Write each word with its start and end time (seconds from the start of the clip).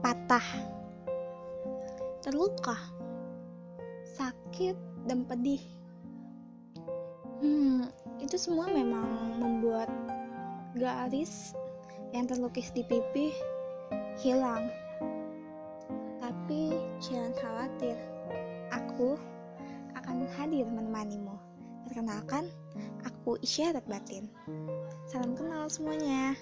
patah, 0.00 0.44
terluka, 2.24 2.76
sakit, 4.16 4.76
dan 5.04 5.28
pedih. 5.28 5.60
Hmm, 7.40 7.88
itu 8.20 8.36
semua 8.36 8.68
memang 8.68 9.40
membuat 9.40 9.88
garis 10.76 11.52
yang 12.12 12.24
terlukis 12.28 12.72
di 12.72 12.84
pipi 12.84 13.32
hilang. 14.20 14.68
Tapi 16.20 16.76
jangan 17.00 17.32
khawatir, 17.36 17.96
aku 18.72 19.16
akan 19.96 20.24
hadir 20.36 20.64
menemanimu. 20.68 21.36
Perkenalkan, 21.88 22.48
aku 23.04 23.36
isyarat 23.40 23.84
batin. 23.88 24.28
Salam 25.08 25.36
kenal 25.36 25.66
semuanya. 25.68 26.36